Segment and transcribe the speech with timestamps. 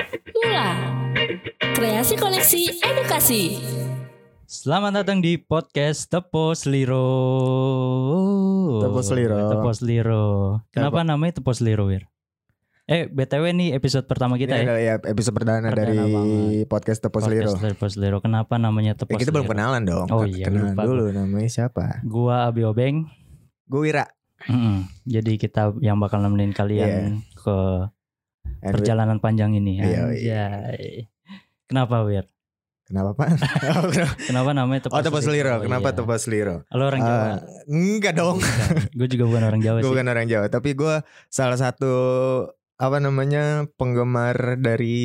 [0.00, 0.68] Mula
[1.76, 3.42] Kreasi Koneksi Edukasi
[4.42, 7.04] Selamat datang di podcast Tepos Liro.
[8.80, 9.38] Tepos Liro.
[9.46, 10.24] Tepos Liro.
[10.70, 12.08] Kenapa namanya Tepos Liro, Wir?
[12.84, 14.64] Eh, BTW nih episode pertama kita Ini ya.
[14.66, 16.66] adalah ya episode perdana, Perdana dari banget.
[16.66, 17.70] podcast Tepos Podcast Liro.
[17.70, 18.18] Tepos Liro.
[18.18, 19.54] Kenapa namanya Ya, Tepos kita belum Liro?
[19.54, 20.06] kenalan dong.
[20.08, 22.00] Oh iya, kenalan lupa dulu namanya siapa?
[22.02, 23.04] Gua Abi Obeng.
[23.66, 24.08] Gue Wira.
[24.42, 24.88] Mm-mm.
[25.04, 27.58] Jadi kita yang bakal nemenin kalian ke
[28.60, 29.78] And perjalanan panjang ini.
[29.78, 31.08] Iya, Anjay.
[31.64, 32.28] Kenapa, Wir?
[32.84, 33.28] Kenapa Pak?
[34.28, 35.56] Kenapa- namanya Tepos oh Tepos Liro.
[35.58, 35.96] Kenapa Iya.
[35.96, 36.56] Tepos Liro?
[36.68, 37.26] Lo orang Jawa?
[37.30, 38.42] Eh, enggak dong.
[38.98, 39.90] gue juga bukan orang Jawa gue sih.
[39.90, 40.94] bukan orang Jawa, tapi gue
[41.26, 41.92] salah satu
[42.74, 44.98] apa namanya penggemar dari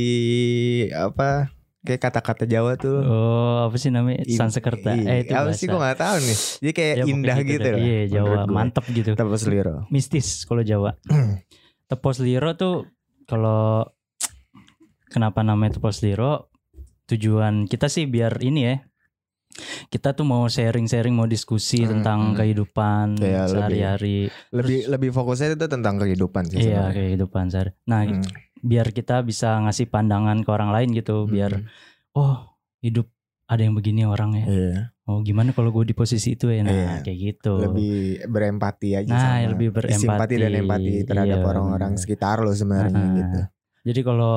[0.90, 2.98] apa kayak kata-kata Jawa tuh.
[3.00, 4.26] Oh, apa sih namanya?
[4.26, 4.98] Sansekerta.
[4.98, 5.60] iya, Eh, itu apa bahasa.
[5.62, 6.38] sih gue gak tahu nih.
[6.58, 7.78] Jadi kayak Ya, indah gitu, lah.
[7.78, 8.50] Iya, Jawa gue.
[8.50, 9.10] mantep gitu.
[9.14, 9.86] Tepos Liro.
[9.88, 10.98] Mistis kalau Jawa.
[11.86, 12.90] Tepos Liro tuh
[13.26, 13.86] kalau
[15.06, 16.50] kenapa namanya Tepos Liro?
[17.06, 18.76] Tujuan kita sih biar ini ya.
[19.88, 22.36] Kita tuh mau sharing-sharing, mau diskusi Hmm, tentang hmm.
[22.36, 24.18] kehidupan lebih- sehari-hari.
[24.52, 26.60] Lebih lebih fokusnya itu tentang kehidupan sih.
[26.60, 26.92] Iya, sebenarnya.
[26.92, 27.72] kehidupan sehari.
[27.86, 28.24] Nah, Hmm.
[28.60, 31.70] biar kita bisa ngasih pandangan ke orang lain gitu, biar Hmm.
[32.14, 32.36] oh,
[32.82, 33.08] hidup
[33.46, 34.46] ada yang begini orangnya.
[34.46, 34.76] Iya.
[35.06, 36.62] Oh, gimana kalau gue di posisi itu ya?
[36.62, 36.94] Nah, Iya.
[37.02, 37.54] kayak gitu.
[37.62, 40.02] lebih berempati aja Nah, sama lebih berempati.
[40.02, 42.02] simpati dan empati terhadap Iya, orang-orang bener.
[42.02, 43.42] sekitar lo sebenarnya Ah, gitu.
[43.86, 44.36] Jadi kalau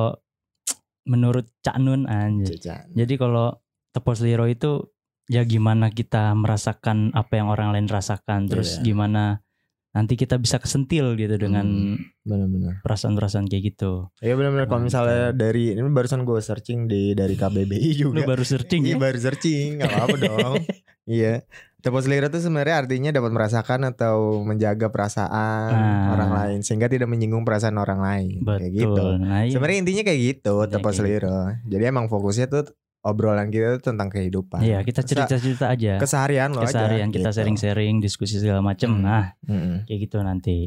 [1.03, 2.53] menurut Cak Nun anjir.
[2.55, 2.85] Cica.
[2.87, 3.57] Jadi kalau
[3.89, 4.93] tepos liro itu
[5.25, 8.83] ya gimana kita merasakan apa yang orang lain rasakan, terus Iya.
[8.85, 9.41] gimana
[9.89, 12.81] nanti kita bisa kesentil gitu dengan Benar-benar.
[12.81, 14.13] perasaan-perasaan kayak gitu.
[14.19, 18.21] Iya benar-benar kalau misalnya dari ini barusan gue searching di dari KBBI Lu juga.
[18.27, 18.97] baru searching Iya ya?
[18.99, 20.55] baru searching, nggak apa-apa dong.
[21.03, 21.41] Iya.
[21.79, 26.11] Tepos lira itu sebenarnya artinya dapat merasakan atau menjaga perasaan Nah.
[26.11, 28.43] orang lain sehingga tidak menyinggung perasaan orang lain.
[28.43, 28.93] Kayak gitu.
[28.93, 29.11] Betul.
[29.17, 29.51] Nah, iya.
[29.51, 31.39] Sebenarnya intinya kayak gitu tepos kayak lira.
[31.65, 32.67] Jadi emang fokusnya tuh
[32.99, 34.59] obrolan kita tuh tentang kehidupan.
[34.59, 35.95] Iya, kita cerita-cerita aja.
[35.97, 36.75] keseharian lo aja.
[36.75, 37.37] Keseharian kita gitu.
[37.39, 38.91] sharing-sharing, diskusi segala macem.
[38.91, 39.03] Hmm.
[39.03, 39.87] Nah, Mm-mm.
[39.87, 40.57] kayak gitu nanti.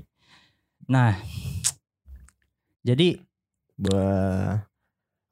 [0.88, 1.14] Nah,
[2.82, 3.20] jadi
[3.78, 4.66] buat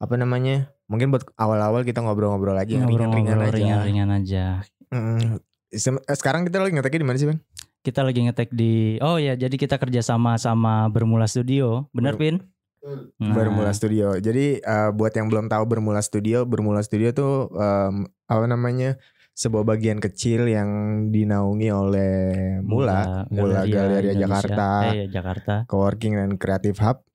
[0.01, 4.45] apa namanya mungkin buat awal-awal kita ngobrol-ngobrol aja yang ringan-ringan aja ringan-ringan aja.
[4.89, 5.39] Mm.
[5.71, 7.39] Sem- eh, sekarang kita lagi ngeteknya di mana sih bang
[7.81, 11.87] Kita lagi ngetek di Oh ya, jadi kita kerja sama sama Bermula Studio.
[11.95, 12.35] Benar, Ber- Pin?
[12.81, 17.95] Nah, Bermula Studio jadi eh, buat yang belum tahu Bermula Studio Bermula Studio tuh em,
[18.25, 18.97] apa namanya
[19.31, 20.69] sebuah bagian kecil yang
[21.07, 22.13] dinaungi oleh
[22.59, 24.49] Mula Mula Galeria Indonesia.
[24.49, 25.53] Jakarta Eh, iya, Jakarta.
[25.63, 27.05] Coworking dan Creative Hub.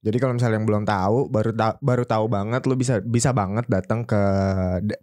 [0.00, 3.68] Jadi kalau misalnya yang belum tahu, baru ta- baru tahu banget, lu bisa bisa banget
[3.68, 4.16] datang ke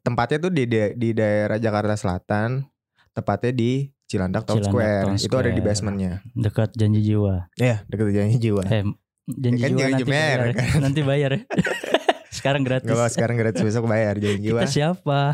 [0.01, 2.66] tempatnya tuh di da- di daerah Jakarta Selatan,
[3.12, 3.72] tepatnya di
[4.03, 5.03] Cilandak Town Cilandak Square.
[5.06, 5.67] Town Itu ada di Square.
[5.67, 6.12] basementnya.
[6.34, 7.35] Dekat Janji Jiwa.
[7.53, 8.63] Ya, deket janji jiwa.
[8.66, 8.81] Eh,
[9.27, 10.39] Janji Kan Jiwa jangan nanti Jumer, bayar.
[10.39, 10.53] ya.
[10.53, 10.79] kan?
[10.85, 11.41] Nanti bayar ya.
[12.38, 12.88] Sekarang gratis.
[12.88, 14.61] Gak sekarang gratis besok bayar janji jiwa.
[14.61, 15.33] Kita siapa?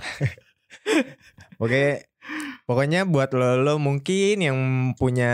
[1.63, 2.07] Oke.
[2.63, 4.57] Pokoknya buat lo, lo mungkin yang
[4.95, 5.33] punya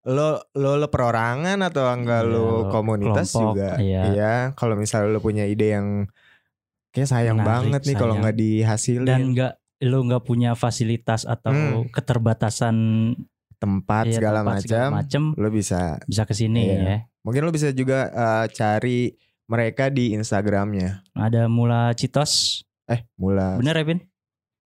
[0.00, 3.70] lo lo lo perorangan atau enggak Iya, lo komunitas kelompok, juga.
[3.76, 4.02] iya.
[4.08, 6.08] Iya, kalau misalnya lo punya ide yang
[6.90, 11.52] kayak sayang Menarik, banget nih kalau nggak dihasilin Dan nggak lo nggak punya fasilitas atau
[11.52, 11.92] Hmm.
[11.92, 12.76] keterbatasan
[13.60, 16.00] tempat ya, segala tempat segala macam, macem, lo bisa.
[16.02, 16.80] bisa ke sini Iya.
[16.80, 16.98] ya.
[17.20, 19.12] Mungkin lo bisa juga eh, cari
[19.44, 21.04] mereka di Instagramnya.
[21.12, 24.00] Ada Mula Citos, Eh, mula bener ya Pin?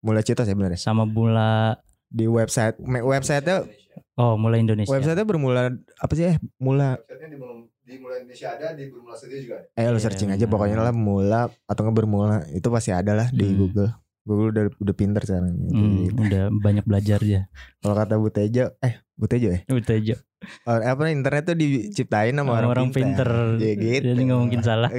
[0.01, 0.81] mula citos ya bener ya?
[0.81, 3.67] Sama Mula Di website me- websitenya
[4.15, 4.89] Oh Mula Indonesia.
[4.89, 5.69] websitenya bermula
[5.99, 7.37] apa sih eh mula Websitenya
[7.83, 9.67] di, Mula Indonesia ada, di Bermula Studio juga ada.
[9.75, 10.53] Eh lo Iya, searching aja benar.
[10.55, 13.59] pokoknya lah mula atau nggak bermula itu pasti ada lah di Hmm.
[13.59, 13.91] Google.
[14.25, 15.53] Google udah udah pinter sekarang.
[15.69, 16.17] Hmm, Gitu.
[16.19, 17.47] udah banyak belajar ya.
[17.79, 19.61] Kalau kata Butejo, eh Butejo ya.
[19.65, 20.17] Aja.
[20.65, 23.29] Oh, apa internet tuh diciptain sama Sama orang, pinter.
[23.57, 24.05] Ya gitu.
[24.11, 24.89] Jadi nggak mungkin salah.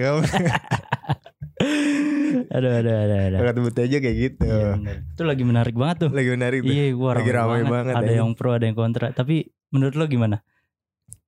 [2.45, 3.37] Aduh, aduh, aduh, aduh.
[3.37, 4.43] Kalau kata Butejo kayak gitu.
[4.45, 4.95] Iya, bener.
[5.07, 6.09] Itu lagi menarik banget tuh.
[6.11, 6.71] Lagi menarik tuh.
[6.71, 7.71] Iya, gua Lagi ramai banget.
[7.71, 8.17] banget, Ada anjing.
[8.17, 9.07] yang pro, ada yang kontra.
[9.09, 9.35] Tapi
[9.71, 10.37] menurut lo gimana?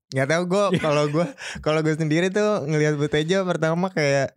[0.07, 1.25] Gak tau gue kalau gue
[1.59, 4.31] kalau gue sendiri tuh ngelihat Butejo pertama kayak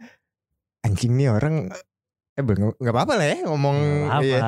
[0.82, 1.70] anjing nih orang
[2.42, 3.76] eh nggak apa-apa lah ya ngomong
[4.08, 4.22] Apa?
[4.22, 4.40] iya.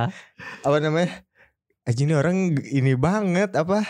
[0.60, 1.08] apa namanya
[1.82, 3.82] anjing nih orang ini banget apa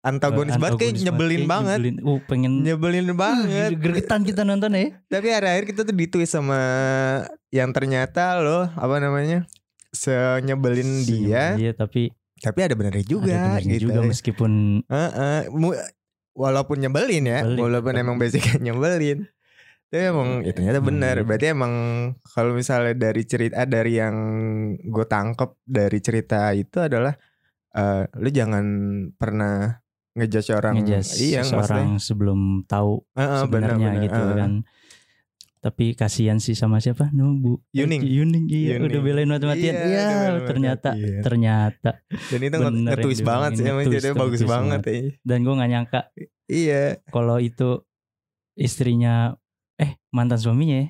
[0.00, 1.96] antagonis banget kayak nyebelin kayak banget nyebelin.
[2.00, 5.02] Uh, pengen nyebelin banget Gregetan kita nonton ya.
[5.04, 6.60] tapi akhir-akhir kita tuh ditweet sama
[7.50, 9.44] yang ternyata loh apa namanya
[9.90, 14.52] senyebelin dia Iya, tapi tapi ada benernya juga ada benernya gitu juga meskipun
[14.84, 15.78] Heeh, mu-
[16.36, 17.58] walaupun nyebelin ya, Nyebelin.
[17.58, 19.24] walaupun emang basicnya nyebelin.
[19.86, 21.14] Tapi emang ya ternyata benar.
[21.16, 21.26] Hmm.
[21.26, 21.72] Berarti emang
[22.26, 24.16] kalau misalnya dari cerita dari yang
[24.80, 27.14] gue tangkep dari cerita itu adalah
[27.70, 28.64] eh lu jangan
[29.14, 29.78] pernah
[30.12, 34.36] ngejudge orang ngejudge iya maksudnya sebelum tahu Heeh, sebenarnya benar-benar, gitu heeh.
[34.36, 34.52] kan.
[35.56, 37.10] Tapi kasihan sih sama siapa?
[37.10, 37.58] Nubu.
[37.70, 37.98] Yuning.
[38.00, 38.86] Yuning iya Yuning.
[38.86, 39.74] udah belain mati-matian.
[39.74, 41.22] Iya, Iya, belain ternyata mati-matian.
[41.22, 41.90] ternyata
[42.26, 44.94] Dan itu nge-twist banget sih emang ceritanya bagus banget ya.
[45.20, 46.00] dan gue nggak nyangka
[46.46, 46.82] Iya.
[47.08, 47.82] kalau itu
[48.54, 49.34] istrinya
[49.76, 50.88] eh mantan suaminya ya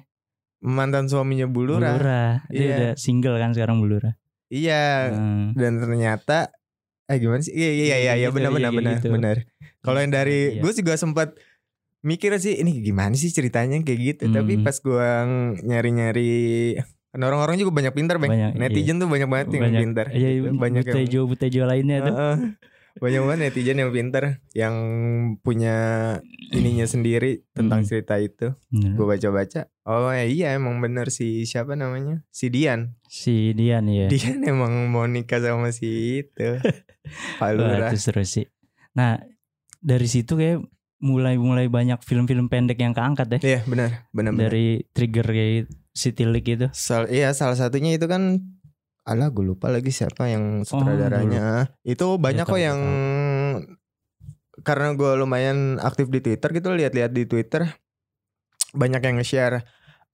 [0.56, 1.94] Mantan suaminya Bulura.
[1.94, 2.25] Bulura.
[2.49, 2.75] Dia Iya.
[2.75, 4.17] udah single kan sekarang Bulura.
[4.49, 5.12] Iya.
[5.12, 5.53] Hmm.
[5.53, 6.50] Dan ternyata
[7.06, 7.53] eh gimana sih?
[7.53, 9.09] Iya iya iya iya Gitu, benar iya, benar benar gitu.
[9.12, 9.37] benar.
[9.81, 10.61] Kalau yang dari Iya.
[10.65, 11.37] gue juga sempat
[12.00, 14.25] mikir sih ini gimana sih ceritanya kayak gitu.
[14.29, 14.65] Tapi Hmm.
[14.65, 15.09] pas gue
[15.62, 16.33] nyari-nyari
[17.11, 18.29] kan orang-orang juga banyak pintar, Bang.
[18.29, 20.06] Banyak, Netizen tuh banyak banget yang Banyak- pintar.
[20.11, 20.47] Iya, gitu.
[20.53, 22.17] banyak yang butejo butejo lainnya tuh.
[22.97, 24.75] Banyak banget netizen yang pintar yang
[25.39, 25.77] punya
[26.49, 27.89] ininya sendiri tentang Hmm.
[27.89, 28.57] cerita itu.
[28.67, 28.93] Bener.
[28.93, 29.69] Gue baca-baca.
[29.85, 32.25] Oh iya emang bener si siapa namanya?
[32.29, 32.97] Si Dian.
[33.05, 34.09] Si Dian ya.
[34.13, 35.89] Dian emang mau nikah sama si
[36.21, 36.57] itu.
[37.39, 37.91] Pak Wah, Lurah.
[37.91, 38.49] itu seru sih.
[38.93, 39.21] Nah,
[39.79, 40.65] dari situ kayak
[40.97, 46.11] mulai mulai banyak film-film pendek yang keangkat deh Iya benar, benar dari trigger kayak si
[46.11, 46.67] Tilik itu.
[46.73, 48.41] Sal- iya salah satunya itu kan
[49.06, 52.81] Alah gue lupa lagi siapa yang sutradaranya Itu banyak Ya, kok tahu, yang
[54.67, 57.70] Karena gue lumayan aktif di Twitter gitu Lihat-lihat di Twitter
[58.75, 59.62] Banyak yang nge-share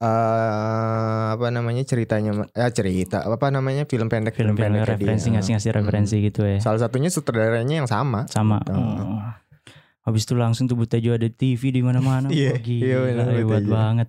[0.02, 5.70] eh apa namanya ceritanya ya cerita apa namanya film pendek film, Film-film pendek referensi ngasih-ngasih
[5.78, 6.58] referensi gitu ya.
[6.58, 8.58] salah satunya sutradaranya yang sama Sama.
[8.66, 8.74] Gitu.
[8.74, 9.22] Oh.
[10.02, 12.26] Habis itu langsung tuh Butejo ada TV di mana-mana.
[12.34, 14.08] Iya, Wah, gila, iya benar, hebat banget.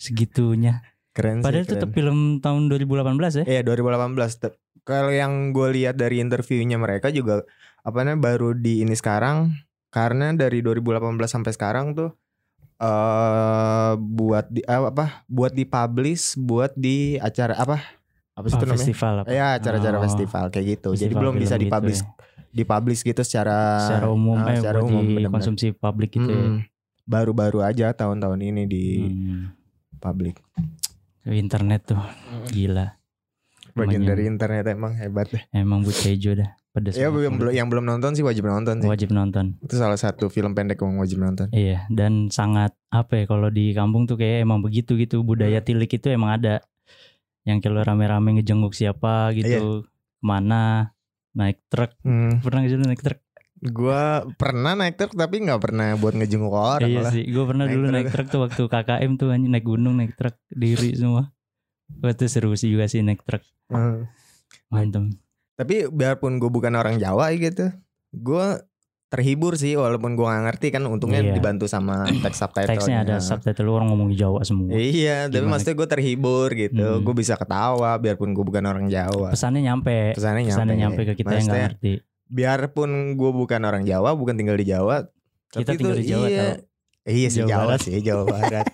[0.00, 0.80] Segitunya.
[1.10, 1.82] Keren Padahal sih itu keren.
[1.82, 3.44] tuh film tahun 2018 ya.
[3.48, 4.14] Iya 2018.
[4.36, 7.44] Te- Kalau yang gue lihat dari interviewnya mereka juga
[7.80, 9.52] apa namanya baru di ini sekarang
[9.88, 12.10] karena dari 2018 sampai sekarang tuh
[12.78, 17.76] eh buat di eh, apa buat dipublish buat di acara apa
[18.32, 18.78] apa sih Oh, itu namanya?
[18.80, 19.28] festival apa?
[19.28, 20.88] Ya acara-acara Oh, festival kayak gitu.
[20.90, 22.08] Jadi festival belum film bisa gitu dipublish ya.
[22.50, 25.28] dipublish gitu secara secara umum ah, eh secara buat umum benar-benar.
[25.28, 26.40] dikonsumsi publik gitu ya.
[26.48, 26.58] Mm-mm.
[27.04, 29.52] Baru-baru aja tahun-tahun ini di Hmm.
[29.98, 30.40] publik.
[31.26, 32.00] Internet tuh
[32.48, 32.96] gila.
[33.70, 35.42] Bagian dari internet emang hebat deh.
[35.52, 36.50] Emang Butejo dah.
[36.70, 38.86] Pedes Ya yang belum yang belum nonton sih wajib nonton sih.
[38.86, 39.58] wajib nonton.
[39.58, 41.50] Itu salah satu film pendek yang wajib nonton.
[41.50, 45.26] Iya, dan sangat apa ya kalau di kampung tuh kayak emang begitu gitu Hmm.
[45.26, 46.62] budaya tilik itu emang ada.
[47.42, 49.90] Yang kalau rame-rame ngejenguk siapa gitu, ke
[50.22, 50.94] mana
[51.32, 52.38] naik truk Hmm.
[52.38, 53.18] pernah nggak sih lu naik truk?
[53.62, 54.02] Gua
[54.34, 57.12] pernah naik truk tapi nggak pernah buat ngejenguk orang iya lah.
[57.12, 57.94] sih, gue pernah Naik dulu truk.
[57.94, 61.28] naik truk tuh waktu KKM tuh anjing naik gunung naik truk diri semua.
[61.92, 64.08] Wah itu seru sih juga sih naik truk Hmm.
[64.66, 65.12] mantem.
[65.54, 67.68] Tapi biarpun gue bukan orang Jawa gitu,
[68.10, 68.46] gue
[69.06, 71.34] terhibur sih walaupun gue nggak ngerti kan untungnya Iya.
[71.34, 74.70] dibantu sama teks subtitle Teksnya ada subtitle orang ngomong Jawa semua.
[74.70, 75.50] Iya, tapi Gimana?
[75.52, 76.86] maksudnya gue terhibur gitu.
[76.88, 77.02] Hmm.
[77.02, 79.30] Gue bisa ketawa biarpun gue bukan orang Jawa.
[79.30, 80.54] Pesannya nyampe, Pesannya nyampe.
[80.56, 81.92] pesannya nyampe ke kita yang nggak Maksudnya, ngerti.
[82.30, 85.10] Biarpun gue bukan orang Jawa, bukan tinggal di Jawa.
[85.50, 86.54] Kita tapi tinggal itu di Jawa, iya, tau.
[87.10, 87.80] Iya sih Jawa Jawa Barat.
[87.82, 88.66] sih Jawa Barat.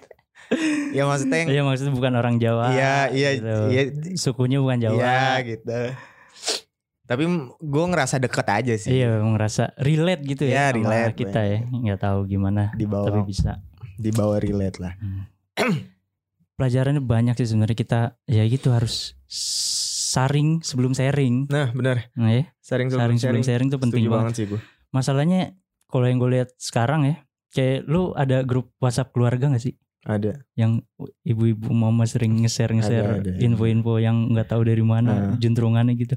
[0.96, 2.66] ya maksudnya yang Iya maksudnya bukan orang Jawa.
[2.70, 3.56] Iya iya gitu.
[3.72, 3.82] iya
[4.14, 5.00] Sukunya bukan Jawa.
[5.00, 5.24] Iya
[5.56, 5.80] gitu.
[7.06, 7.22] Tapi
[7.62, 8.90] gue ngerasa deket aja sih.
[8.98, 11.58] Iya, ngerasa relate gitu Iya, ya sama relate, kita ya.
[11.62, 13.62] Nggak tahu gimana, Di tapi bawah bisa.
[13.96, 14.92] di bawah relate lah.
[16.58, 19.14] Pelajarannya banyak sih sebenarnya kita ya gitu harus
[20.16, 21.44] saring sebelum sharing.
[21.52, 22.08] Nah benar.
[22.16, 24.24] Nah ya, Sharing saring sebelum sharing tuh penting Setuju banget.
[24.24, 24.60] banget sih gue.
[24.90, 25.52] Masalahnya
[25.86, 27.16] kalau yang gue lihat sekarang ya,
[27.52, 29.76] kayak lu ada grup WhatsApp keluarga gak sih?
[30.06, 30.38] Ada.
[30.54, 30.86] Yang
[31.22, 35.36] ibu-ibu mama sering nge-share nge-share info-info yang nggak tahu dari mana Nah.
[35.36, 36.14] juntrungannya gitu.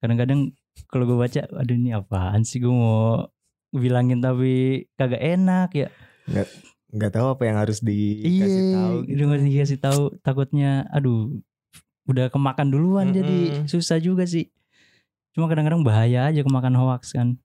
[0.00, 0.56] Kadang-kadang
[0.88, 3.28] kalau gue baca, aduh ini apaan sih gue mau
[3.68, 5.88] bilangin tapi kagak enak ya.
[6.88, 9.20] Nggak tahu apa yang harus dikasih tahu gitu.
[9.28, 11.36] Nggak dikasih tahu takutnya aduh
[12.08, 13.68] udah kemakan duluan jadi Mm-mm.
[13.68, 14.48] susah juga sih.
[15.30, 17.36] Cuma kadang-kadang bahaya aja kemakan hoax kan.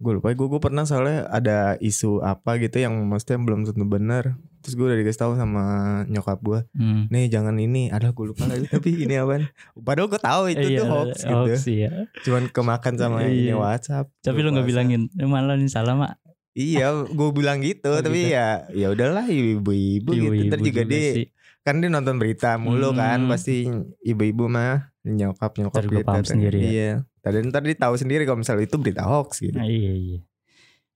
[0.00, 4.40] Gue lupa gue gue pernah soalnya ada isu apa gitu yang maksudnya belum tentu benar.
[4.64, 5.64] Terus gue udah dikasih tahu sama
[6.08, 6.60] nyokap gue.
[6.72, 7.04] Hmm.
[7.12, 7.92] Nih jangan ini.
[7.92, 9.52] Ada gue lupa lagi tapi ini apaan.
[9.76, 11.32] Padahal gue tahu itu Iya, tuh hoax gitu.
[11.36, 11.90] hoax iya.
[12.24, 13.60] Cuman kemakan sama ini Iya.
[13.60, 14.08] WhatsApp.
[14.24, 16.16] Tapi lu grup nggak bilangin, "Eh, malah ini salah mak.
[16.50, 18.34] Iya, gue bilang gitu, Oh, tapi gitu.
[18.34, 20.50] ya ya udahlah ibu-ibu gitu.
[20.50, 21.26] Ntar juga juga dia sih.
[21.60, 23.30] Kan dia nonton berita mulu kan, Hmm.
[23.30, 23.68] pasti
[24.00, 26.04] ibu-ibu mah nyokap nyokap gitu.
[26.04, 26.70] paham sendiri ya.
[26.70, 26.90] Iya.
[27.20, 29.56] Tadi ntar dia tahu sendiri kalau misalnya itu berita hoax gitu.
[29.56, 30.20] Nah, iya iya.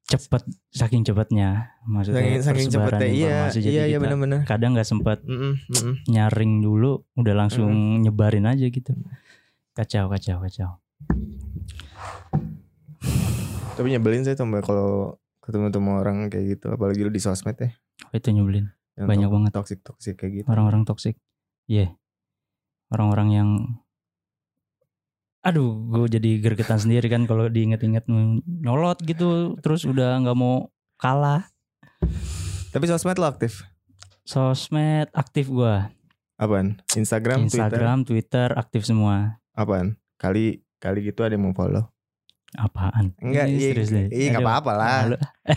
[0.04, 4.40] Cepet, saking cepatnya maksudnya Saking saking persebaran cepetnya iya, informasi jadi iya iya kita benar-benar.
[4.44, 5.94] kadang nggak sempat Mm-mm, mm-mm.
[6.12, 7.72] nyaring dulu, udah langsung
[8.04, 8.92] nyebarin aja gitu.
[9.72, 10.70] Kacau kacau kacau.
[13.74, 17.72] Tapi nyebelin saya tuh kalau ketemu temu orang kayak gitu, apalagi lu di sosmed ya.
[18.06, 19.50] Oh, itu nyebelin Yang Banyak banget.
[19.54, 20.46] toxic toxic kayak gitu.
[20.46, 21.18] orang-orang toksik.
[21.66, 21.94] Iya.
[22.92, 23.50] Orang-orang yang
[25.44, 28.08] Aduh, gue jadi gergetan sendiri kan kalau diinget-inget
[28.48, 31.44] nyolot gitu, terus udah nggak mau kalah.
[32.72, 33.60] Tapi sosmed lo aktif.
[34.24, 35.92] sosmed aktif gua.
[36.40, 36.80] Apaan?
[36.96, 39.38] Instagram, Twitter, Instagram, Twitter aktif semua.
[39.54, 40.00] apaan?
[40.18, 41.93] Kali kali gitu ada yang mau follow.
[42.54, 43.12] Apaan?
[43.18, 44.06] Enggak, Ini iya, serius deh.
[44.08, 44.98] iya nggak Aduh, apa-apa lah.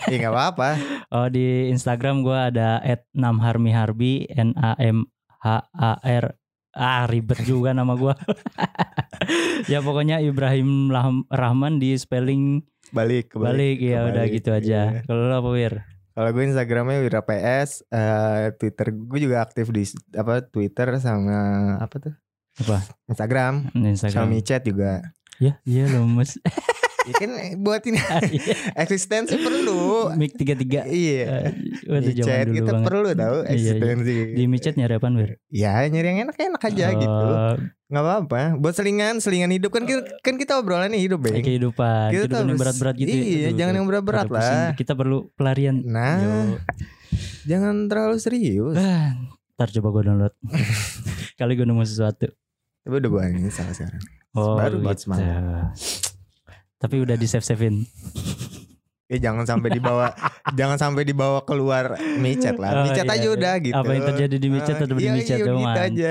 [0.04, 0.68] Iya nggak apa-apa.
[1.14, 6.36] Oh di Instagram gua ada @namharmiharbi N A M H A R
[6.70, 8.12] ah ribet juga nama gua.
[9.72, 10.92] ya pokoknya Ibrahim
[11.28, 13.48] Rahman di spelling Balik, kebalik.
[13.48, 14.80] balik ya udah kebalik, gitu aja.
[14.90, 15.02] iya.
[15.04, 15.74] Kalau lo apa Wir?
[16.12, 21.38] Kalau gue Instagramnya Wira PS, eh, Twitter gue juga aktif di apa Twitter sama
[21.78, 22.14] apa tuh?
[22.58, 22.82] Apa?
[23.06, 24.28] Instagram, sama Instagram.
[24.42, 24.98] chat juga.
[25.38, 26.34] Ya, iya lo Mas.
[27.08, 27.96] Ya kan buat ini
[28.82, 30.12] eksistensi perlu.
[30.12, 30.84] Mic 33.
[30.86, 31.56] Iya.
[31.82, 32.84] Waktu zaman Micet dulu kita banget.
[32.84, 33.52] perlu tahu Iya, iya.
[33.72, 34.16] eksistensi.
[34.30, 35.30] Di micet nyari apaan Wir?
[35.48, 37.08] Ya nyari yang enak-enak aja gitu.
[37.08, 37.54] Oh,
[37.88, 38.40] nggak apa-apa.
[38.56, 41.38] Buat selingan, selingan hidup kan kita, kan kita obrolan nih hidup, Bang.
[41.38, 42.08] kehidupan.
[42.08, 43.08] Kita Kehidupan yang berat-berat gitu.
[43.08, 44.58] Iya, Aduh, jangan yang berat-berat Pada pusing.
[44.60, 44.70] lah.
[44.74, 45.76] Kita perlu pelarian.
[45.80, 46.36] Nah, Yo.
[47.46, 48.76] jangan terlalu serius.
[48.76, 49.16] Ah,
[49.54, 50.34] Ntar coba gue download.
[51.38, 52.28] Kali gue nemu sesuatu.
[52.78, 54.02] Tapi udah gue ini salah sekarang.
[54.30, 55.08] Oh, Baru buat gitu.
[55.08, 55.72] semangat.
[56.78, 57.82] Tapi udah di save savein.
[59.08, 60.12] Ya jangan sampai dibawa
[60.58, 62.84] jangan sampai dibawa keluar micet lah.
[62.84, 63.36] Oh, Micet iya, aja iya.
[63.40, 63.74] udah gitu.
[63.80, 66.10] Apa yang terjadi di micet Ah, tetap di iya, micet iya, tuh gitu aja.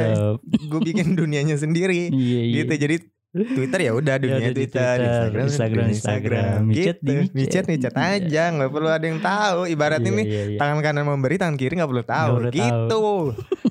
[0.66, 2.10] Gue bikin dunianya sendiri.
[2.18, 2.56] Iya iya.
[2.66, 2.74] Gitu.
[2.74, 2.96] Jadi
[3.38, 6.58] Twitter ya udah dunia udah di Twitter, Twitter, Instagram, Instagram, dunia Instagram.
[6.66, 7.14] Micet di Gitu.
[7.14, 7.34] micet.
[7.38, 9.60] micet micet aja, nggak perlu ada yang tahu.
[9.70, 10.58] Ibarat Iya, ini iya, iya.
[10.58, 12.34] tangan kanan memberi, tangan kiri nggak perlu tahu.
[12.50, 13.02] Gitu.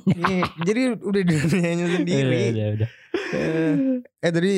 [0.06, 2.44] Iya, Jadi udah di dunianya sendiri.
[2.46, 2.88] Udah, udah, udah.
[3.34, 3.74] Eh,
[4.22, 4.54] eh tadi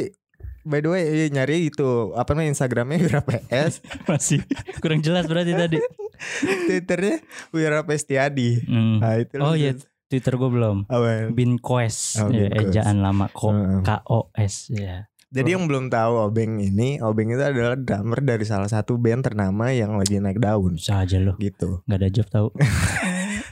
[0.68, 4.44] by the way eh, nyari itu apa namanya Instagramnya Wira PS, Masih
[4.78, 5.78] kurang jelas berarti tadi.
[6.68, 8.60] Twitternya Wira Pestiadi.
[8.62, 9.00] Hmm.
[9.00, 9.72] Nah, itu Oh iya,
[10.06, 10.84] Twitter gue belum.
[10.84, 11.30] apa?
[11.30, 13.50] Bin Quest, Oh, ya, ejaan lama ko.
[13.80, 15.08] K O S ya.
[15.28, 19.68] Jadi yang belum tahu Obeng ini, Obeng itu adalah drummer dari salah satu band ternama
[19.68, 21.84] yang lagi naik daun Bisa aja lo, gitu.
[21.84, 22.48] nggak ada job tahu.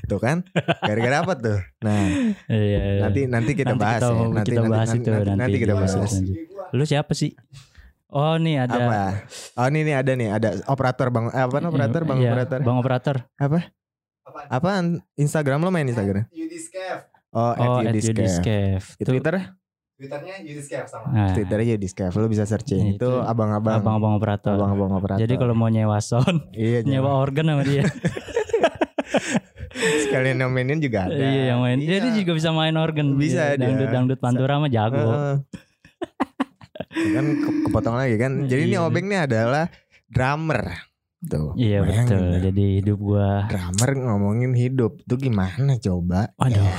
[0.07, 0.47] Tuh kan?
[0.81, 1.59] Gara-gara apa tuh?
[1.81, 2.03] Nah,
[2.47, 3.03] Iya.
[3.03, 4.27] nanti nanti kita Nanti bahas kita, ya.
[4.29, 6.13] Nanti kita nanti, bahas nanti, itu nanti, nanti, nanti kita bahas.
[6.71, 7.31] Lu siapa sih?
[8.07, 8.99] Oh nih ada Apa?
[9.55, 12.59] Oh ini nih ada nih, ada operator Bang eh, apa operator Bang Iya, operator.
[12.63, 13.17] Bang operator.
[13.37, 13.59] Apa?
[14.23, 14.47] Apaan?
[14.49, 14.85] Apaan?
[15.15, 16.31] Instagram lo main Instagram?
[16.31, 17.03] Yudiskev.
[17.31, 18.83] Oh, Oh, at Yudiskev.
[18.97, 19.59] Itu- Twitter?
[19.97, 21.09] Twitternya Yudiskev sama.
[21.09, 22.13] Nah, Twitternya Yudiskev.
[22.13, 22.95] Lo bisa searching.
[22.95, 24.55] Itu Itu abang-abang abang-abang operator.
[24.55, 25.19] abang-abang operator.
[25.19, 27.83] Jadi kalau mau nyewa sound, iya, nyewa organ sama dia.
[30.03, 31.15] sekalian yang mainin juga ada.
[31.15, 31.79] iya, yang main.
[31.79, 31.99] Iya.
[32.01, 33.15] Dia juga bisa main organ.
[33.15, 33.63] Bisa Iya, dia.
[33.63, 34.99] Dangdut dangdut pantura mah jago.
[34.99, 35.37] Heeh.
[37.09, 38.33] kan ke- kepotong lagi kan.
[38.45, 38.83] Jadi ini Iya.
[38.83, 39.65] Obeng ini adalah
[40.07, 40.61] drummer.
[41.19, 41.57] Tuh.
[41.57, 42.27] Iya bayangin betul.
[42.45, 46.31] Jadi hidup gua Drummer ngomongin hidup tuh gimana coba?
[46.37, 46.55] Waduh.
[46.57, 46.77] Ya.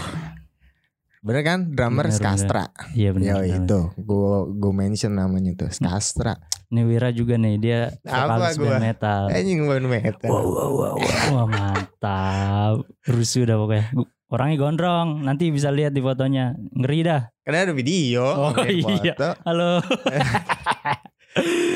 [1.20, 1.60] Bener kan?
[1.68, 2.64] Drummer Bener, Skastra.
[2.94, 3.42] Iya benar.
[3.42, 3.60] benar.
[3.60, 6.38] itu, gue gue mention namanya tuh Skastra.
[6.68, 9.22] Nih Wira juga nih dia vokalis band metal.
[9.32, 10.28] Anjing gue metal.
[10.28, 11.28] Wow, wow, wow, wow.
[11.32, 12.76] Wah mantap.
[13.08, 13.96] Rusuh dah pokoknya.
[14.28, 15.24] Orangnya gondrong.
[15.24, 16.52] Nanti bisa lihat di fotonya.
[16.76, 17.22] Ngeri dah.
[17.48, 19.16] Karena ada video, Oh, iya.
[19.16, 19.30] foto.
[19.48, 19.80] Halo.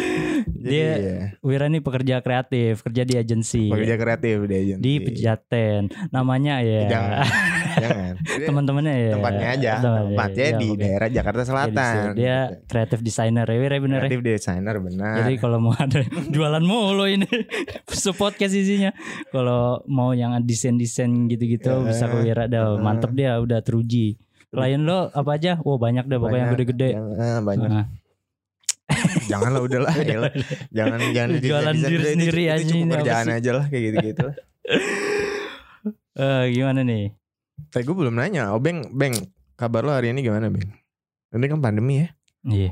[0.53, 1.17] Jadi, Dia- iya.
[1.39, 3.67] Wira nih pekerja kreatif, kerja di agensi.
[3.67, 4.79] pekerja kreatif di agensi.
[4.79, 5.81] Di Pejaten.
[6.09, 6.81] Namanya ya.
[6.87, 7.23] Jangan,
[7.83, 8.13] jangan.
[8.21, 9.11] Dia Teman-temannya ya.
[9.13, 10.83] tempatnya aja, Teman- tempatnya iya, di pokoknya.
[10.83, 11.93] daerah Jakarta Selatan.
[11.95, 14.01] Dia, dia kreatif designer ya Wira bener ya.
[14.03, 15.15] kreatif designer benar.
[15.17, 15.99] Jadi kalau mau ada
[16.35, 17.29] jualan mulu ini
[18.11, 18.91] podcast isinya.
[19.27, 21.83] Kalau mau yang desain-desain gitu-gitu Ya.
[21.83, 22.75] bisa ke Wira dah.
[22.75, 22.77] Ya.
[22.77, 24.17] Mantep dia udah teruji.
[24.47, 25.55] Klien lo apa aja?
[25.57, 26.59] Wah banyak deh pokoknya yang Banyak.
[26.67, 26.89] gede-gede.
[26.91, 27.69] Eh, banyak.
[27.71, 27.85] Nah,
[29.31, 29.93] Janganlah udahlah.
[29.95, 30.07] Udah.
[30.07, 30.31] yalah.
[30.69, 34.35] jangan jangan Jualan diri sendiri aja cukup kerjaan aja lah kayak gitu-gitu lah.
[36.23, 37.05] eh, gimana nih?
[37.69, 39.13] Tapi gue belum nanya, Obeng, Beng,
[39.53, 40.65] kabar lo hari ini gimana, Beng?
[41.31, 42.07] Ini kan pandemi ya.
[42.43, 42.71] Iya.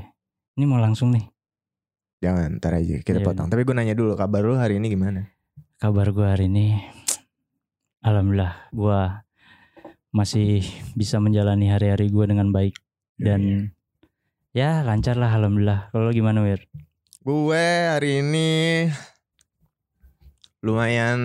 [0.58, 1.24] Ini mau langsung nih.
[2.20, 3.26] Jangan, ntar aja kita Iya.
[3.26, 3.48] potong.
[3.48, 5.30] Tapi gue nanya dulu, kabar lo hari ini gimana?
[5.80, 6.76] Kabar gua hari ini
[8.04, 9.24] alhamdulillah gua
[10.12, 10.60] masih
[10.92, 12.76] bisa menjalani hari-hari gua dengan baik
[13.16, 13.72] dan
[14.50, 15.90] ya lancar lah alhamdulillah.
[15.90, 16.66] Kalau lo gimana Wir?
[17.20, 18.48] Gue hari ini
[20.60, 21.20] lumayan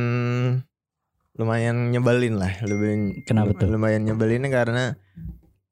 [1.35, 3.67] lumayan nyebelin lah, lebih Kenapa tuh?
[3.67, 4.83] Lumayan nyebelinnya karena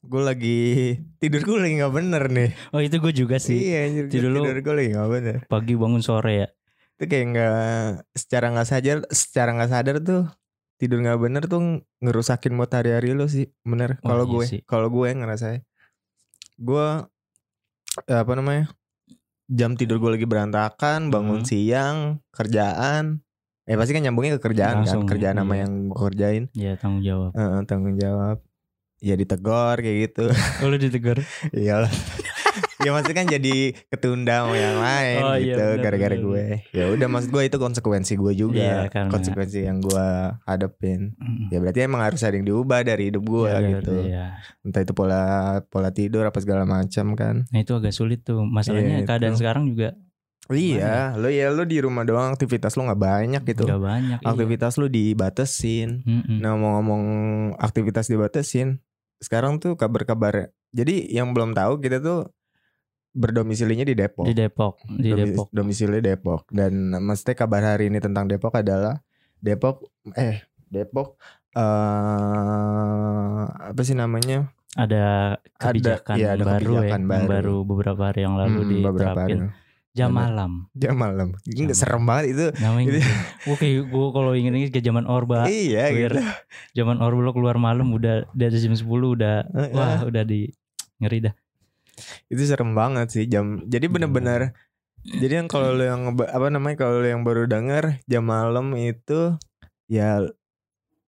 [0.04, 0.60] gue lagi
[1.24, 2.50] tidur gue lagi nggak bener nih.
[2.76, 3.72] Oh itu gue juga sih.
[3.72, 5.38] Iya, anjir, Tidur lu- tidur gue lagi nggak bener.
[5.48, 6.48] Pagi bangun sore ya.
[7.00, 7.56] Itu kayak nggak
[8.12, 10.24] secara nggak sadar, secara nggak sadar tuh
[10.76, 11.62] tidur nggak bener tuh
[12.04, 14.04] ngerusakin mood hari-hari lo sih, bener.
[14.04, 15.48] Wah, Kalau iya gue, kalau gue ngerasa
[16.54, 17.00] gue eh,
[18.02, 18.66] apa namanya
[19.46, 21.48] jam tidur gue lagi berantakan, bangun Hmm.
[21.48, 21.98] siang,
[22.34, 23.22] kerjaan,
[23.68, 25.62] eh pasti kan nyambungnya ke kerjaan Langsung, kan, kerjaan sama iya.
[25.68, 27.32] yang gue kerjain, Ya tanggung jawab.
[27.36, 28.38] Heeh, tanggung jawab.
[29.04, 30.26] Ya ditegor kayak gitu.
[30.64, 31.20] Oh lu ditegur.
[31.52, 31.92] Iyalah.
[32.84, 33.56] Ya maksudnya kan jadi
[33.88, 36.46] ketunda sama yang lain Oh, iya, gitu bener, gara-gara gue.
[36.70, 38.60] Ya udah maksud gue itu konsekuensi gue juga.
[38.60, 40.08] Iya, karena- Konsekuensi yang gue
[40.44, 41.16] hadapin.
[41.16, 41.48] Mm.
[41.48, 43.94] Ya berarti emang harus ada yang diubah dari hidup gue Ya, gitu.
[44.04, 44.26] iya.
[44.62, 45.24] Entah itu pola
[45.64, 47.48] pola tidur apa segala macam kan.
[47.48, 48.44] Nah itu agak sulit tuh.
[48.44, 49.40] Masalahnya Iya, keadaan itu.
[49.40, 49.96] sekarang juga
[50.46, 53.64] Iya, lo ya lo di rumah doang aktivitas lo nggak banyak gitu.
[53.64, 54.20] udah banyak.
[54.20, 54.28] iya.
[54.28, 56.04] Aktivitas lo dibatasin.
[56.04, 56.38] Mm-mm.
[56.38, 57.04] Nah mau ngomong
[57.56, 58.84] aktivitas dibatasin,
[59.18, 60.52] sekarang tuh kabar-kabar.
[60.70, 62.28] Jadi yang belum tahu kita tuh
[63.14, 64.26] berdomisilinya di Depok.
[64.26, 65.48] di Depok, di Domis- Depok.
[65.50, 66.42] Domisili Depok.
[66.50, 69.00] Dan mesti kabar hari ini tentang Depok adalah
[69.38, 71.22] Depok eh Depok
[71.54, 74.50] eh apa sih namanya?
[74.74, 77.30] Ada kebijakan iya, ada baru kebijakan ya, yang baru.
[77.30, 79.38] baru beberapa hari yang lalu Hmm, beberapa hari.
[79.38, 79.62] diterapin.
[79.94, 80.52] Jam malam.
[80.74, 81.28] Jam malam.
[81.46, 82.46] Ini Jam serem banget itu.
[82.58, 83.12] Namanya Itu- gitu.
[83.46, 85.46] Gue kayak gue kalau inget-inget ke zaman Orba.
[85.46, 86.18] iya gitu.
[86.74, 88.82] Zaman Orba lo keluar malam udah dari jam 10
[89.14, 89.70] udah Heeh.
[89.70, 90.50] wah udah di
[90.98, 91.34] ngeri dah.
[92.26, 93.64] Itu serem banget sih jam.
[93.64, 94.54] Jadi bener-bener
[95.04, 99.36] jadi yang kalau lo yang apa namanya kalau lo yang baru denger jam malam itu
[99.86, 100.24] ya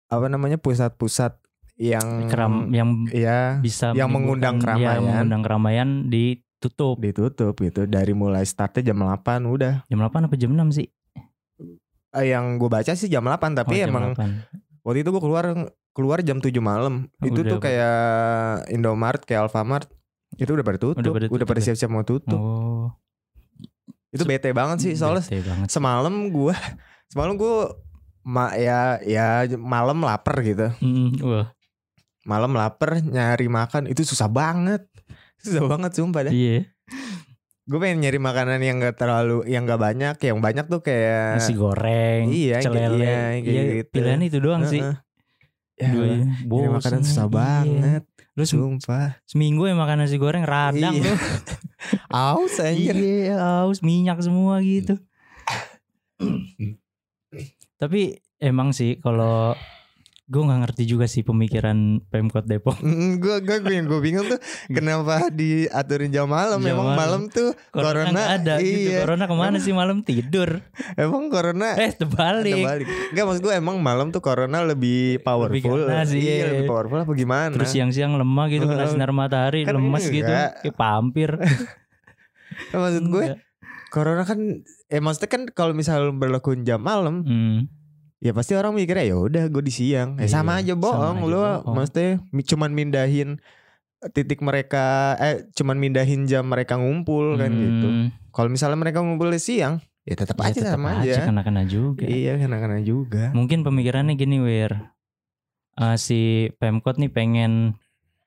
[0.05, 1.39] apa namanya pusat-pusat
[1.75, 5.03] yang Keram yang ya bisa yang mengundang menimbulkan- ya, keramaian.
[5.23, 6.95] mengundang keramaian ditutup.
[6.97, 10.87] ditutup gitu dari mulai startnya jam 8 udah Jam 8 apa jam 6 sih?
[12.11, 14.83] Eh, yang gue baca sih jam 8 tapi Oh, jam emang 8.
[14.83, 15.45] waktu itu gue keluar
[15.91, 17.97] keluar jam 7 malam Oh, itu udah tuh kayak
[18.69, 19.87] Indomaret kayak Alfamart
[20.37, 21.65] itu udah pada tutup Udah udah pada pada, tutup ya?
[21.65, 22.87] siap-siap mau tutup Oh,
[24.09, 25.67] itu bete banget sih soalnya bete banget.
[25.69, 26.55] semalam gue
[27.07, 27.55] semalam gue
[28.23, 31.51] ma ya ya malam lapar gitu Mm, wah,
[32.23, 34.87] malam lapar nyari makan itu susah banget
[35.37, 36.65] susah banget sumpah dah iya.
[37.61, 41.53] gue pengen nyari makanan yang gak terlalu yang gak banyak yang banyak tuh kayak Nasi
[41.53, 43.01] goreng, iya, celele.
[43.01, 43.89] iya, Iya, gitu.
[43.91, 44.81] pilihan itu doang sih.
[44.81, 44.97] Heeh.
[45.75, 46.05] ya Dua,
[46.61, 47.33] nyari makanan susah iya.
[47.35, 48.03] banget
[48.35, 51.07] Lu sumpah seminggu ya makan nasi goreng radang Iya.
[51.07, 51.15] lu.
[52.11, 54.99] aus anjir Iya, haus minyak semua gitu.
[57.75, 58.01] Tapi
[58.37, 59.55] emang sih kalau
[60.25, 62.81] gue nggak ngerti juga sih pemikiran Pemkot Depok.
[63.21, 64.41] gue gue gue yang gue bingung tuh
[64.75, 67.21] kenapa diaturin jam malam Jam emang malam.
[67.29, 68.89] tuh Corona, Corona, ada gitu.
[68.89, 69.05] iya.
[69.05, 70.65] Corona ke mana sih malam tidur?
[70.97, 72.57] emang corona Eh terbalik.
[72.57, 76.41] terbalik Enggak maksud gue emang malam tuh corona lebih powerful ganas, iya.
[76.41, 80.25] iya lebih powerful apa gimana Terus siang-siang lemah gitu kena sinar matahari, Kan lemes gitu,
[80.25, 81.37] kayak pampir.
[82.71, 83.25] Maksud gue
[83.87, 84.39] corona kan
[84.87, 87.69] eh maksudnya kan kalau misal berlaku jam malam Hmm.
[88.17, 90.15] Ya pasti orang mikirnya ya udah gue di siang.
[90.17, 93.37] Eh Iya, sama aja bohong lu maksudnya cuman mindahin
[94.07, 97.87] titik mereka eh cuman mindahin jam mereka ngumpul kan gitu.
[97.87, 98.07] Hmm.
[98.29, 101.21] kalau misalnya mereka ngumpul di siang ya tetap Ya, aja tetap sama aja aja.
[101.25, 102.05] kena-kena juga.
[102.05, 103.31] iya kena-kena juga.
[103.31, 104.93] Mungkin pemikirannya gini Wir.
[105.75, 106.19] Eh, Si
[106.55, 107.75] Pemkot nih pengen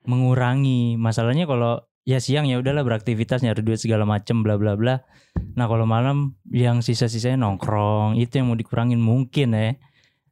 [0.03, 5.05] mengurangi Masalahnya kalau ya siang ya udahlah beraktivitas nyari duit segala macem bla bla bla.
[5.53, 9.77] Nah kalau malam yang sisa-sisanya nongkrong Itu yang mau dikurangin mungkin ya.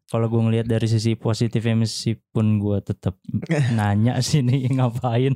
[0.07, 3.19] Kalau gue ngelihat dari sisi positifnya meskipun gue tetap
[3.77, 5.35] nanya sih nih ngapain.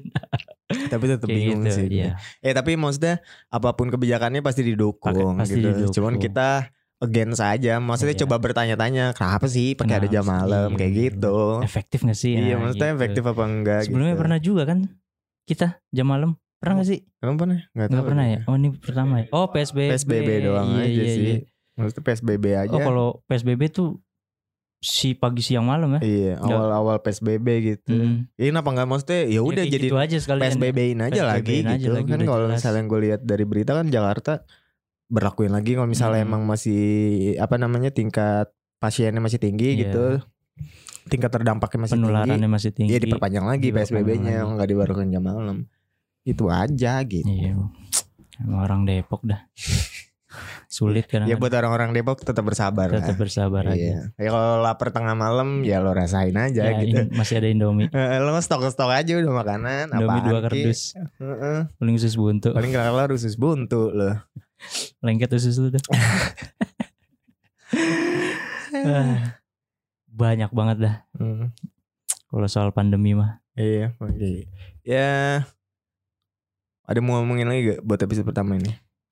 [0.71, 3.19] Tapi tetap kayak bingung gitu sih ya eh tapi maksudnya
[3.51, 5.67] apa pun kebijakannya pasti didukung pasti gitu.
[5.75, 5.93] didukung.
[5.93, 7.81] cuman kita against aja.
[7.81, 8.21] Maksudnya Iya.
[8.23, 10.71] coba bertanya-tanya kenapa sih pakai ada jam malam?
[10.73, 11.37] kayak Iya, gitu.
[11.59, 12.37] Efektif gak sih?
[12.37, 12.97] Iya Nah, maksudnya gitu.
[13.01, 14.21] efektif apa enggak sebelumnya gitu.
[14.23, 14.79] pernah juga kan
[15.43, 17.57] kita jam malam pernah gak sih Emang pernah?
[17.67, 20.89] Nggak, nggak tahu pernah ya oh ini pertama ya oh psbb PSBB doang Iya, aja
[20.93, 21.23] iya, sih.
[21.23, 21.37] iya.
[21.71, 22.71] Maksudnya PSBB aja.
[22.71, 23.89] oh kalau psbb tuh
[24.77, 26.49] si pagi siang malam ya Iya, Nggak.
[26.51, 27.93] awal-awal PSBB gitu.
[27.93, 28.25] Hmm.
[28.33, 31.67] Ini kenapa enggak maksudnya ya udah kayak jadi gitu aja sekalian PSBB-in aja lagi PSBB-in
[31.67, 31.93] aja gitu.
[31.93, 34.33] lagi, kan udah kalau misalnya gue lihat dari berita kan Jakarta
[35.07, 36.27] berlakuin lagi kalau misalnya Hmm.
[36.27, 36.81] emang masih
[37.37, 39.79] apa namanya tingkat pasiennya masih tinggi Iya.
[39.85, 40.05] gitu.
[41.03, 42.49] Tingkat terdampaknya masih penularannya tinggi.
[42.51, 44.47] masih tinggi Iya diperpanjang lagi Diperpanjang PSBB-nya lagi.
[44.47, 45.57] enggak dibarukan jam malam.
[46.21, 47.25] Itu aja gitu.
[47.25, 47.57] iya
[48.41, 49.41] orang Depok dah
[50.67, 53.01] sulit kan Ya buat orang-orang Depok tetap bersabar lah.
[53.01, 54.01] tetap bersabar aja Iya.
[54.15, 56.95] Ya kalau lapar tengah malam ya lo rasain aja ya, gitu.
[56.97, 61.67] in- masih ada Indomie Eh, lo stok-stok aja udah makanan Indomie dua kardus Heeh.
[61.75, 64.15] paling usus buntu Paling kalau usus buntu lo.
[65.01, 65.81] lengket usus lu dah
[68.73, 69.40] Ah,
[70.11, 71.49] banyak banget dah Hmm.
[72.27, 74.47] kalau soal pandemi mah Iya, oke.
[74.81, 75.43] Ya
[76.83, 78.71] ada mau ngomongin lagi gak buat episode pertama ini?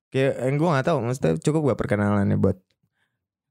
[0.10, 2.58] Kayak yang gue gak tahu, maksudnya cukup gak perkenalannya buat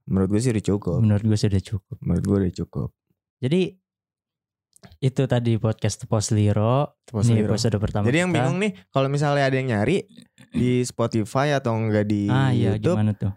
[0.05, 2.89] Menurut gue sih udah cukup menurut gue sudah cukup Menurut gue udah cukup
[3.39, 3.61] jadi
[4.99, 7.51] itu tadi podcast Pos Liro Pos Liro.
[7.51, 8.37] episode pertama Jadi yang kita.
[8.41, 10.09] bingung nih Kalau misalnya ada yang nyari
[10.49, 13.33] Di Spotify atau enggak di ah iya Youtube gimana tuh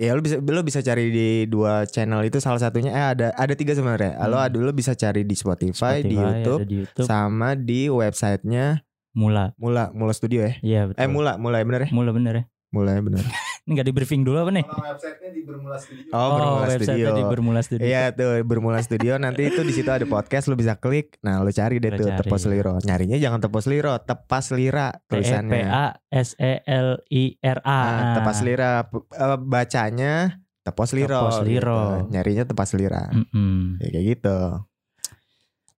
[0.00, 3.52] Ya lu bisa lu bisa cari di dua channel itu salah satunya eh ada ada
[3.52, 4.16] tiga sebenarnya.
[4.24, 4.48] Lo Hmm.
[4.48, 8.80] ada lu bisa cari di Spotify, di Spotify, YouTube, ada di YouTube sama di websitenya
[9.12, 9.52] Mula.
[9.60, 10.56] Mula, Mula Studio ya.
[10.64, 11.04] Iya betul.
[11.04, 11.88] Eh Mula, Mula ya bener ya?
[11.92, 12.44] Mula bener ya.
[12.72, 13.20] Mula ya bener.
[13.70, 14.66] Ini gak di briefing dulu apa nih?
[14.66, 16.10] Nama websitenya di Bermula Studio.
[16.10, 17.06] Oh, Bermula website Studio.
[17.14, 17.86] di Bermula Studio.
[17.86, 21.22] Iya tuh Bermula Studio nanti itu di situ ada podcast lu bisa klik.
[21.22, 22.18] Nah, lu cari deh Lu tuh cari.
[22.18, 22.74] Tepos Liro.
[22.82, 25.66] Nyarinya jangan Tepos Liro, Tepas Lira T E P tulisannya.
[25.70, 27.70] A S E L I R A.
[27.70, 31.22] Ah, Tepas Lira eh, bacanya Tepos Liro.
[31.30, 31.78] Tepos Liro.
[31.78, 32.10] gitu.
[32.10, 33.06] Nyarinya Tepas Lira.
[33.14, 33.78] Mm-mm.
[33.78, 34.38] Ya, kayak gitu.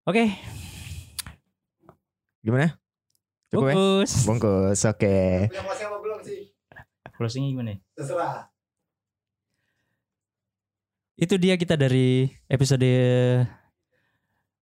[0.08, 0.32] Oke,
[2.40, 2.72] Gimana?
[3.52, 3.74] Cukup ya?
[3.76, 4.12] bungkus.
[4.24, 4.80] Bungkus.
[4.88, 5.52] Oke.
[5.52, 6.40] Punya closing apa belum sih?
[7.22, 7.70] Closingnya gimana?
[7.70, 7.78] ya?
[7.94, 8.34] Terserah.
[11.14, 13.46] Itu dia kita dari episode eh,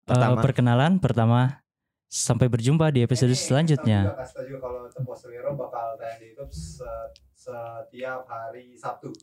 [0.03, 0.41] Pertama.
[0.41, 1.63] perkenalan pertama.
[2.09, 3.99] Sampai berjumpa di episode Ini selanjutnya.
[4.01, 8.73] Kasih tau juga, kasih juga kalau Tepos Liro bakal tayang di YouTube se- setiap hari
[8.73, 9.13] Sabtu.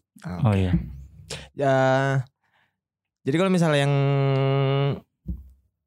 [0.46, 0.70] Oh iya.
[1.52, 1.76] Ya.
[3.26, 3.94] Jadi kalau misalnya yang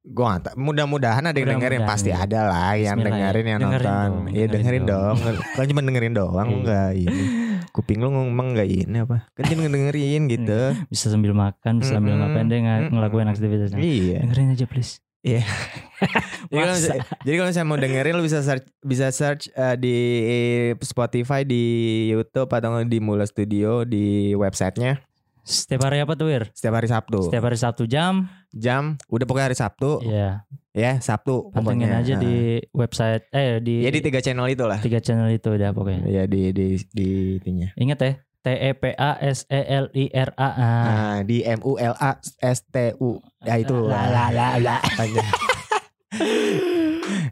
[0.10, 2.26] gua nggak tahu, mudah-mudahan ada yang dengerin Mudah-mudahan, pasti iya.
[2.26, 3.14] ada lah yang Bismillah ya.
[3.22, 4.10] dengerin yang Dengerin nonton.
[4.10, 5.16] dong, Iya dengerin dengerin dong.
[5.52, 6.56] Kan cuma dengerin doang Iya.
[6.56, 7.24] enggak ini.
[7.70, 9.18] Kuping lu ngomong enggak ini apa?
[9.32, 10.62] Kan cuma dengerin gitu.
[10.88, 12.26] Bisa sambil makan, bisa sambil Mm-mm.
[12.28, 12.92] ngapain deh ng- Mm-mm.
[12.92, 13.78] ngelakuin aktivitasnya.
[13.78, 14.18] Iya.
[14.24, 15.00] Dengerin aja please.
[15.20, 15.44] Jadi
[16.50, 16.80] kalau Masa?
[16.80, 19.96] misalnya, jadi kalau misalnya mau dengerin lu bisa search bisa search eh, di
[20.80, 21.64] Spotify, di
[22.10, 24.96] YouTube atau di Mula Studio di websitenya
[25.50, 26.46] Setiap hari apa tuh Wir?
[26.54, 27.26] setiap hari Sabtu.
[27.26, 28.30] Setiap hari Sabtu jam.
[28.54, 30.46] Jam udah pokoknya hari Sabtu Iya.
[30.70, 32.06] ya Sabtu Pantengin pokoknya.
[32.06, 32.22] aja Nah.
[32.22, 32.36] di
[32.70, 34.78] website eh di Ya di tiga channel itu lah.
[34.78, 36.06] tiga channel itu udah pokoknya.
[36.06, 37.74] Ya di di di itunya.
[37.76, 40.46] Ingat ya, T E P A S E L I R A.
[40.46, 40.54] Ah.
[40.54, 43.18] Nah, di M U L A S T U.
[43.42, 43.74] Ya itu.
[43.74, 44.78] La, la, la, la.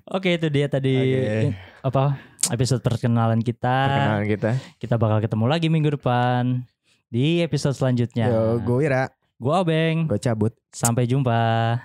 [0.07, 1.53] Oke, itu dia tadi Oke.
[1.83, 2.17] apa
[2.49, 3.75] episode perkenalan kita.
[3.85, 4.49] Perkenalan kita.
[4.79, 6.65] Kita bakal ketemu lagi minggu depan
[7.07, 8.27] di episode selanjutnya.
[8.29, 10.09] Yo, gue Ira, Gua Obeng.
[10.09, 10.53] gue cabut.
[10.73, 11.77] Sampai jumpa.